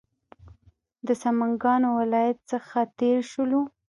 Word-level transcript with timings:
د 1.07 1.09
سمنګانو 1.23 1.89
ولایت 1.99 2.37
څخه 2.51 2.79
تېر 2.99 3.19
شولو. 3.31 3.61